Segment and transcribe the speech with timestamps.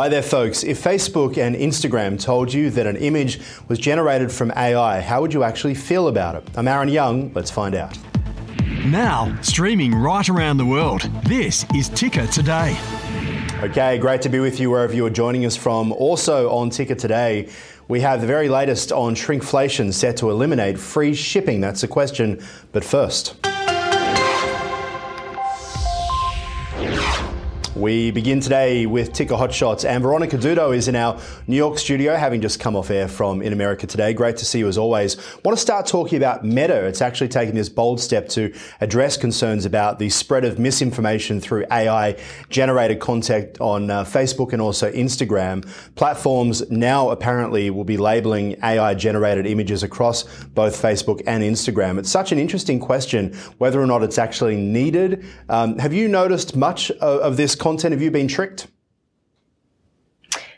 [0.00, 0.64] Hi there, folks.
[0.64, 3.38] If Facebook and Instagram told you that an image
[3.68, 6.48] was generated from AI, how would you actually feel about it?
[6.56, 7.30] I'm Aaron Young.
[7.34, 7.98] Let's find out.
[8.86, 12.78] Now, streaming right around the world, this is Ticker Today.
[13.62, 15.92] Okay, great to be with you wherever you are joining us from.
[15.92, 17.50] Also on Ticker Today,
[17.88, 21.60] we have the very latest on shrinkflation set to eliminate free shipping.
[21.60, 22.42] That's the question.
[22.72, 23.39] But first.
[27.80, 32.14] We begin today with Ticker Hotshots, and Veronica Dudo is in our New York studio,
[32.14, 34.12] having just come off air from In America Today.
[34.12, 35.16] Great to see you as always.
[35.46, 36.84] Want to start talking about Meta.
[36.84, 41.64] It's actually taking this bold step to address concerns about the spread of misinformation through
[41.70, 42.18] AI
[42.50, 45.66] generated content on uh, Facebook and also Instagram.
[45.94, 51.98] Platforms now apparently will be labeling AI generated images across both Facebook and Instagram.
[51.98, 55.24] It's such an interesting question whether or not it's actually needed.
[55.48, 57.69] Um, have you noticed much of, of this content?
[57.70, 58.66] Content have you been tricked?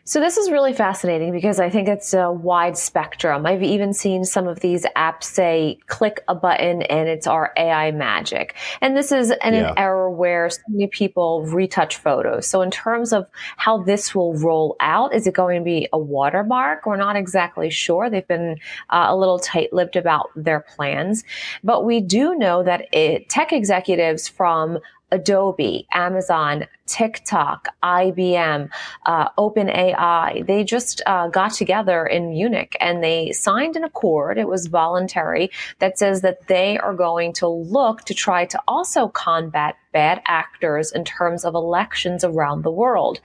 [0.04, 3.46] So this is really fascinating because I think it's a wide spectrum.
[3.46, 7.92] I've even seen some of these apps say click a button and it's our AI
[7.92, 8.56] magic.
[8.80, 9.70] And this is an, yeah.
[9.70, 12.48] an error where so many people retouch photos.
[12.48, 15.98] So in terms of how this will roll out, is it going to be a
[15.98, 16.84] watermark?
[16.84, 18.10] We're not exactly sure.
[18.10, 18.58] They've been
[18.90, 21.22] uh, a little tight-lipped about their plans,
[21.62, 24.80] but we do know that it, tech executives from
[25.12, 28.68] Adobe, Amazon, TikTok, IBM,
[29.06, 34.38] uh, OpenAI, they just uh, got together in Munich and they signed an accord.
[34.38, 39.08] It was voluntary that says that they are going to look to try to also
[39.08, 43.20] combat bad actors in terms of elections around the world.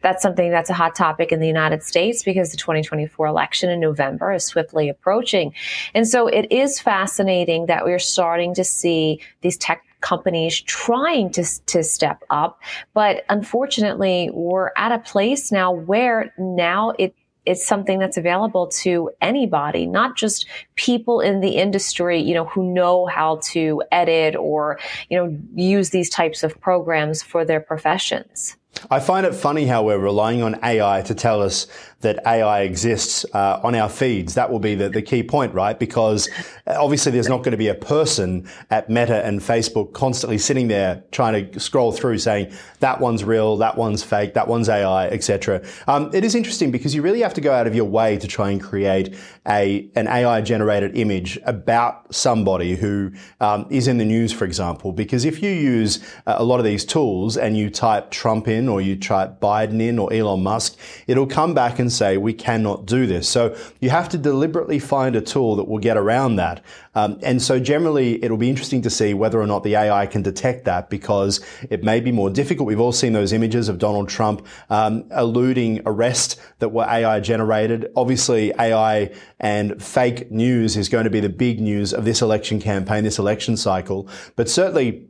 [0.00, 3.80] That's something that's a hot topic in the United States because the 2024 election in
[3.80, 5.52] November is swiftly approaching.
[5.94, 11.44] And so it is fascinating that we're starting to see these tech companies trying to,
[11.66, 12.60] to step up.
[12.92, 17.14] But unfortunately, we're at a place now where now it
[17.44, 22.72] it's something that's available to anybody, not just people in the industry, you know, who
[22.72, 24.78] know how to edit or,
[25.10, 28.56] you know, use these types of programs for their professions.
[28.90, 31.66] I find it funny how we're relying on AI to tell us
[32.00, 34.34] that AI exists uh, on our feeds.
[34.34, 35.78] That will be the, the key point, right?
[35.78, 36.28] Because
[36.66, 40.68] uh, obviously there's not going to be a person at Meta and Facebook constantly sitting
[40.68, 45.08] there trying to scroll through saying that one's real, that one's fake, that one's AI,
[45.08, 45.64] etc.
[45.86, 48.26] Um, it is interesting because you really have to go out of your way to
[48.26, 49.14] try and create
[49.46, 54.92] a an AI generated image about somebody who um, is in the news, for example.
[54.92, 58.61] Because if you use uh, a lot of these tools and you type Trump in
[58.68, 62.86] or you type Biden in or Elon Musk, it'll come back and say, we cannot
[62.86, 63.28] do this.
[63.28, 66.64] So you have to deliberately find a tool that will get around that.
[66.94, 70.22] Um, and so generally, it'll be interesting to see whether or not the AI can
[70.22, 71.40] detect that because
[71.70, 72.66] it may be more difficult.
[72.66, 77.90] We've all seen those images of Donald Trump um, eluding arrest that were AI generated.
[77.96, 82.60] Obviously, AI and fake news is going to be the big news of this election
[82.60, 84.08] campaign, this election cycle.
[84.36, 85.08] But certainly,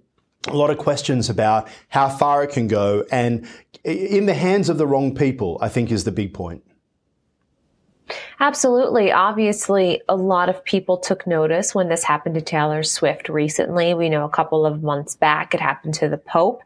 [0.48, 3.46] a lot of questions about how far it can go and
[3.84, 6.64] in the hands of the wrong people, I think is the big point.
[8.40, 9.12] Absolutely.
[9.12, 13.94] Obviously, a lot of people took notice when this happened to Taylor Swift recently.
[13.94, 16.62] We know a couple of months back it happened to the Pope.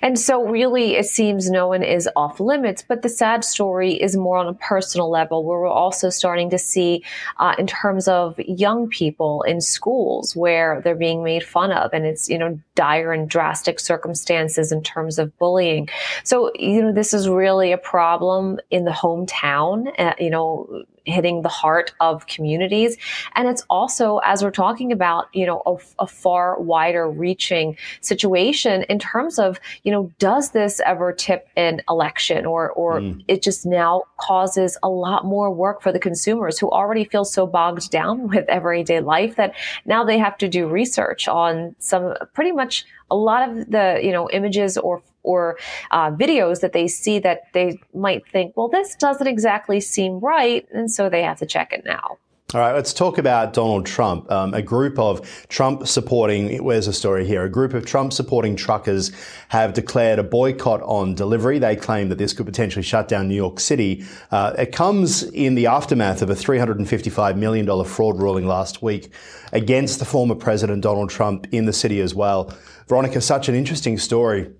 [0.00, 4.16] And so really it seems no one is off limits, but the sad story is
[4.16, 7.04] more on a personal level where we're also starting to see
[7.38, 12.06] uh, in terms of young people in schools where they're being made fun of and
[12.06, 15.88] it's, you know, dire and drastic circumstances in terms of bullying.
[16.24, 21.42] So, you know, this is really a problem in the hometown, uh, you know, hitting
[21.42, 22.96] the heart of communities.
[23.34, 28.84] And it's also, as we're talking about, you know, a, a far wider reaching situation
[28.84, 33.22] in terms of, you know, does this ever tip an election or, or mm.
[33.28, 37.46] it just now causes a lot more work for the consumers who already feel so
[37.46, 39.54] bogged down with everyday life that
[39.86, 44.12] now they have to do research on some pretty much a lot of the you
[44.12, 45.58] know images or or
[45.90, 50.66] uh, videos that they see that they might think, well, this doesn't exactly seem right,
[50.72, 52.16] and so they have to check it now.
[52.54, 54.32] All right, let's talk about Donald Trump.
[54.32, 57.44] Um, a group of Trump supporting, where's the story here?
[57.44, 59.12] A group of Trump supporting truckers
[59.48, 61.58] have declared a boycott on delivery.
[61.58, 64.02] They claim that this could potentially shut down New York City.
[64.30, 69.12] Uh, it comes in the aftermath of a $355 million fraud ruling last week
[69.52, 72.50] against the former president Donald Trump in the city as well.
[72.88, 74.50] Veronica, such an interesting story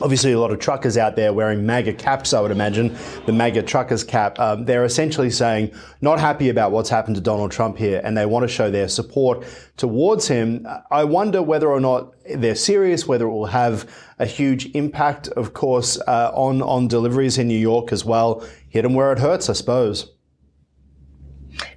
[0.00, 2.96] obviously a lot of truckers out there wearing MAGA caps, I would imagine,
[3.26, 4.38] the MAGA truckers cap.
[4.40, 8.26] Um, they're essentially saying not happy about what's happened to Donald Trump here and they
[8.26, 9.46] want to show their support
[9.76, 10.66] towards him.
[10.90, 13.88] I wonder whether or not they're serious, whether it will have
[14.18, 18.44] a huge impact, of course, uh, on, on deliveries in New York as well.
[18.68, 20.13] Hit them where it hurts, I suppose.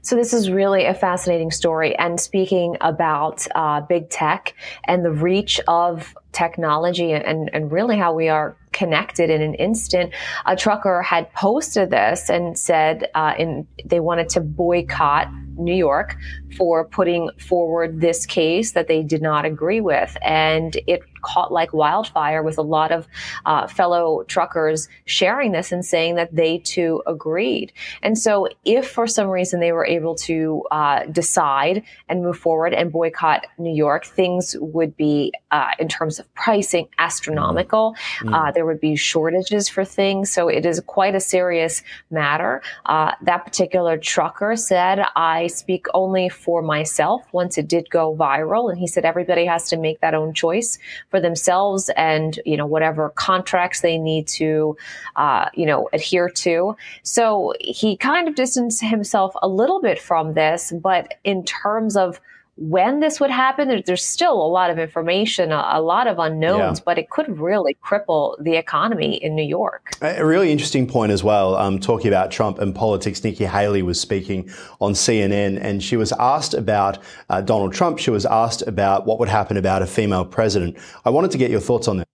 [0.01, 1.97] So this is really a fascinating story.
[1.97, 4.53] And speaking about uh, big tech
[4.85, 10.13] and the reach of technology and, and really how we are connected in an instant.
[10.45, 16.15] A trucker had posted this and said uh, in, they wanted to boycott New York
[16.55, 20.15] for putting forward this case that they did not agree with.
[20.21, 23.07] And it caught like wildfire with a lot of
[23.45, 27.73] uh, fellow truckers sharing this and saying that they too agreed.
[28.01, 32.73] And so, if for some reason they were able to uh, decide and move forward
[32.73, 37.95] and boycott New York, things would be, uh, in terms of pricing, astronomical.
[38.19, 38.53] Mm.
[38.53, 40.31] there would be shortages for things.
[40.31, 42.61] So, it is quite a serious matter.
[42.85, 48.69] Uh, that particular trucker said, I speak only for myself once it did go viral.
[48.69, 50.79] And he said, everybody has to make that own choice
[51.09, 54.77] for themselves and, you know, whatever contracts they need to,
[55.15, 56.75] uh, you know, adhere to.
[57.03, 62.19] So he kind of distanced himself a little bit from this, but in terms of
[62.57, 66.83] when this would happen, there's still a lot of information, a, lot of unknowns, yeah.
[66.85, 69.91] but it could really cripple the economy in New York.
[70.01, 73.23] A really interesting point as well, um, talking about Trump and politics.
[73.23, 74.49] Nikki Haley was speaking
[74.81, 76.97] on CNN and she was asked about
[77.29, 77.99] uh, Donald Trump.
[77.99, 80.77] She was asked about what would happen about a female president.
[81.05, 82.07] I wanted to get your thoughts on that.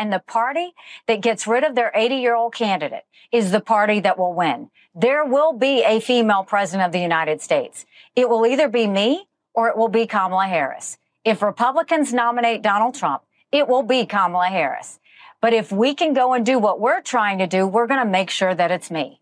[0.00, 0.72] And the party
[1.08, 4.70] that gets rid of their 80 year old candidate is the party that will win.
[4.94, 7.84] There will be a female president of the United States.
[8.16, 10.96] It will either be me or it will be Kamala Harris.
[11.22, 14.98] If Republicans nominate Donald Trump, it will be Kamala Harris.
[15.42, 18.10] But if we can go and do what we're trying to do, we're going to
[18.10, 19.20] make sure that it's me.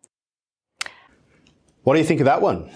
[1.83, 2.71] What do you think of that one?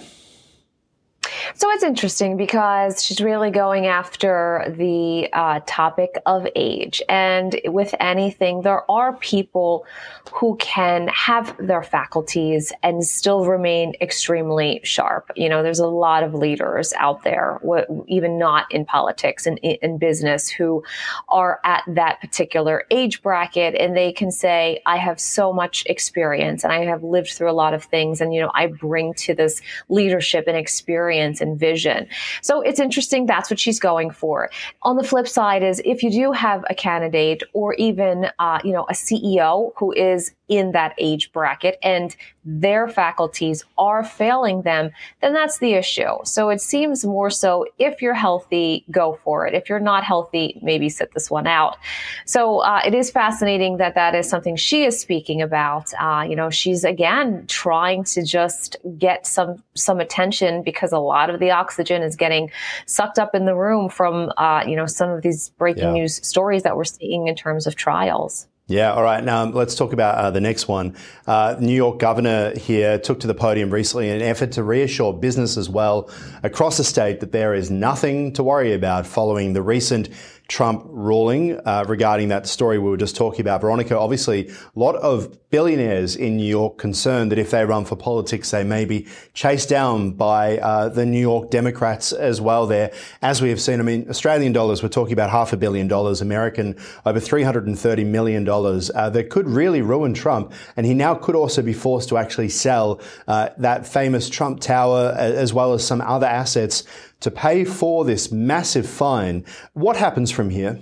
[1.63, 7.01] So it's interesting because she's really going after the uh, topic of age.
[7.09, 9.87] And with anything, there are people
[10.33, 15.31] who can have their faculties and still remain extremely sharp.
[15.37, 17.61] You know, there's a lot of leaders out there,
[18.09, 20.83] even not in politics and in business, who
[21.29, 26.65] are at that particular age bracket and they can say, I have so much experience
[26.65, 28.21] and I have lived through a lot of things.
[28.21, 32.09] And, you know, I bring to this leadership and experience and vision.
[32.41, 33.27] So it's interesting.
[33.27, 34.51] That's what she's going for.
[34.83, 38.73] On the flip side is if you do have a candidate or even, uh, you
[38.73, 42.15] know, a CEO who is in that age bracket and
[42.45, 44.91] their faculties are failing them,
[45.23, 46.19] then that's the issue.
[46.25, 49.55] So it seems more so if you're healthy, go for it.
[49.55, 51.79] If you're not healthy, maybe sit this one out.
[52.27, 55.91] So uh, it is fascinating that that is something she is speaking about.
[55.99, 61.31] Uh, you know, she's again trying to just get some some attention because a lot
[61.31, 62.51] of the oxygen is getting
[62.85, 65.93] sucked up in the room from uh, you know some of these breaking yeah.
[65.93, 68.49] news stories that we're seeing in terms of trials.
[68.73, 69.23] Yeah, all right.
[69.23, 70.97] Now let's talk about uh, the next one.
[71.27, 75.13] Uh, New York governor here took to the podium recently in an effort to reassure
[75.13, 76.11] business as well
[76.43, 80.09] across the state that there is nothing to worry about following the recent
[80.53, 83.63] Trump ruling uh, regarding that story we were just talking about.
[83.63, 87.97] Veronica, obviously, a lot of billionaires in New York concerned that if they run for
[87.97, 92.93] politics, they may be chased down by uh, the New York Democrats as well there.
[93.23, 96.21] As we have seen, I mean, Australian dollars, we're talking about half a billion dollars,
[96.21, 100.53] American over $330 million uh, that could really ruin Trump.
[100.77, 105.15] And he now could also be forced to actually sell uh, that famous Trump Tower
[105.17, 106.85] as well as some other assets
[107.23, 109.45] to pay for this massive fine.
[109.73, 110.81] What happens from here?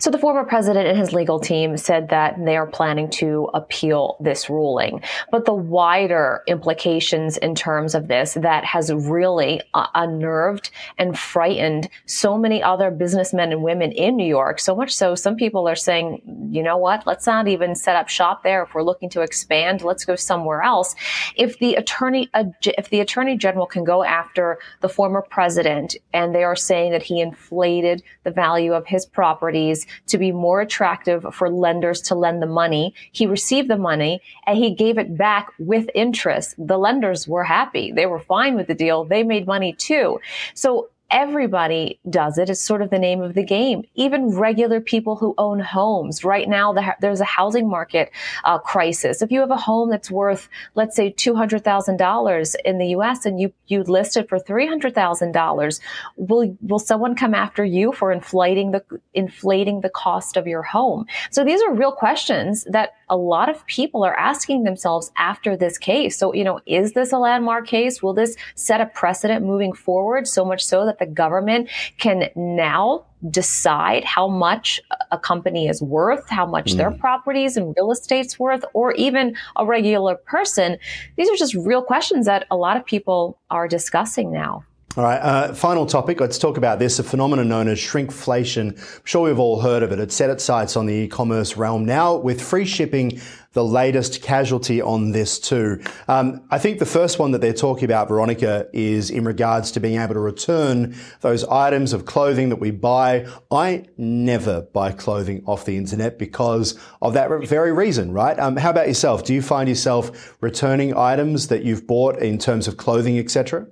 [0.00, 4.16] So the former president and his legal team said that they are planning to appeal
[4.18, 5.02] this ruling.
[5.30, 11.90] But the wider implications in terms of this that has really uh, unnerved and frightened
[12.06, 14.58] so many other businessmen and women in New York.
[14.58, 17.06] So much so, some people are saying, you know what?
[17.06, 18.62] Let's not even set up shop there.
[18.62, 20.94] If we're looking to expand, let's go somewhere else.
[21.36, 26.34] If the attorney, uh, if the attorney general can go after the former president and
[26.34, 31.24] they are saying that he inflated the value of his properties to be more attractive
[31.32, 32.94] for lenders to lend the money.
[33.12, 36.54] He received the money and he gave it back with interest.
[36.58, 37.92] The lenders were happy.
[37.92, 39.04] They were fine with the deal.
[39.04, 40.20] They made money too.
[40.54, 42.50] So everybody does it.
[42.50, 43.84] It's sort of the name of the game.
[43.94, 46.24] Even regular people who own homes.
[46.24, 48.10] Right now, the, there's a housing market
[48.44, 49.22] uh, crisis.
[49.22, 53.26] If you have a home that's worth, let's say, $200,000 in the U.S.
[53.26, 55.80] and you, you list it for $300,000,
[56.16, 61.06] will, will someone come after you for inflating the, inflating the cost of your home?
[61.30, 65.76] So these are real questions that a lot of people are asking themselves after this
[65.76, 66.16] case.
[66.16, 68.00] So, you know, is this a landmark case?
[68.00, 70.28] Will this set a precedent moving forward?
[70.28, 74.80] So much so that the government can now decide how much
[75.10, 76.76] a company is worth, how much mm.
[76.76, 80.78] their properties and real estate's worth, or even a regular person.
[81.16, 84.64] These are just real questions that a lot of people are discussing now.
[84.96, 86.18] All right, uh, final topic.
[86.18, 88.76] Let's talk about this a phenomenon known as shrinkflation.
[88.76, 90.00] I'm sure we've all heard of it.
[90.00, 93.20] It's set its sights on the e commerce realm now, with free shipping
[93.52, 95.82] the latest casualty on this too.
[96.06, 99.80] Um, I think the first one that they're talking about, Veronica, is in regards to
[99.80, 103.26] being able to return those items of clothing that we buy.
[103.50, 108.38] I never buy clothing off the internet because of that very reason, right?
[108.38, 109.24] Um, how about yourself?
[109.24, 113.66] Do you find yourself returning items that you've bought in terms of clothing, etc.?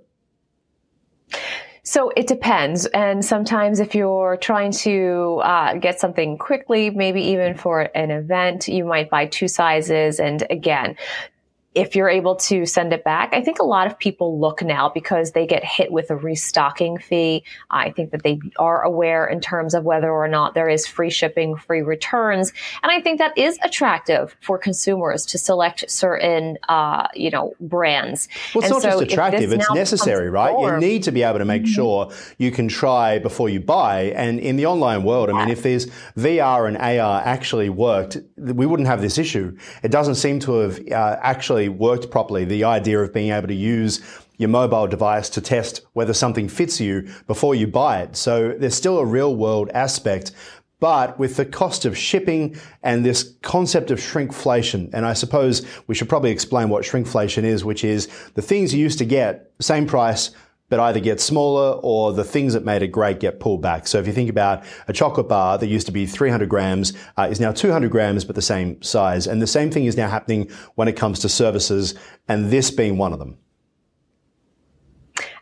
[1.82, 2.86] So it depends.
[2.86, 8.68] And sometimes if you're trying to uh, get something quickly, maybe even for an event,
[8.68, 10.20] you might buy two sizes.
[10.20, 10.96] And again,
[11.78, 14.88] if you're able to send it back, I think a lot of people look now
[14.88, 17.44] because they get hit with a restocking fee.
[17.70, 21.08] I think that they are aware in terms of whether or not there is free
[21.08, 22.52] shipping, free returns.
[22.82, 28.28] And I think that is attractive for consumers to select certain, uh, you know, brands.
[28.56, 30.58] Well, it's and not so just attractive, it's necessary, right?
[30.58, 31.72] You need to be able to make mm-hmm.
[31.72, 34.12] sure you can try before you buy.
[34.16, 38.66] And in the online world, I mean, if there's VR and AR actually worked, we
[38.66, 39.56] wouldn't have this issue.
[39.84, 42.44] It doesn't seem to have uh, actually worked properly.
[42.44, 44.00] The idea of being able to use
[44.38, 48.16] your mobile device to test whether something fits you before you buy it.
[48.16, 50.32] So there's still a real world aspect.
[50.80, 55.94] But with the cost of shipping and this concept of shrinkflation, and I suppose we
[55.96, 59.86] should probably explain what shrinkflation is, which is the things you used to get, same
[59.86, 60.30] price,
[60.68, 63.86] but either get smaller or the things that made it great get pulled back.
[63.86, 67.28] So if you think about a chocolate bar that used to be 300 grams uh,
[67.30, 69.26] is now 200 grams, but the same size.
[69.26, 71.94] And the same thing is now happening when it comes to services,
[72.28, 73.38] and this being one of them.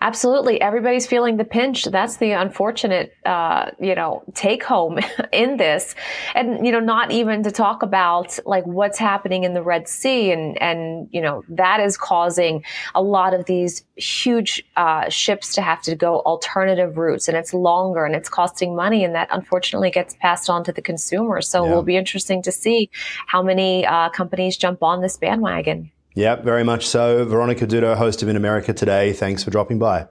[0.01, 0.61] Absolutely.
[0.61, 1.85] Everybody's feeling the pinch.
[1.85, 4.99] That's the unfortunate, uh, you know, take home
[5.33, 5.95] in this.
[6.35, 10.33] And, you know, not even to talk about like what's happening in the Red Sea
[10.33, 15.63] and, and, you know, that is causing a lot of these huge, uh, ships to
[15.63, 19.05] have to go alternative routes and it's longer and it's costing money.
[19.05, 21.41] And that unfortunately gets passed on to the consumer.
[21.41, 21.71] So yeah.
[21.71, 22.91] it will be interesting to see
[23.27, 25.91] how many, uh, companies jump on this bandwagon.
[26.17, 27.27] Yep, very much so.
[27.27, 29.13] Veronica Dudo, host of In America Today.
[29.13, 30.09] Thanks for dropping by.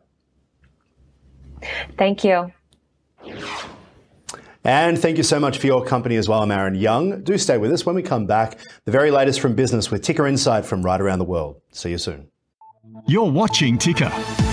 [1.97, 2.51] Thank you.
[4.63, 7.24] And thank you so much for your company as well, I'm Aaron Young.
[7.24, 8.59] Do stay with us when we come back.
[8.85, 11.59] The very latest from business with Ticker Insight from right around the world.
[11.71, 12.27] See you soon.
[13.07, 14.12] You're watching Ticker.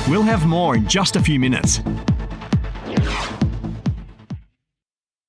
[0.09, 1.81] We'll have more in just a few minutes.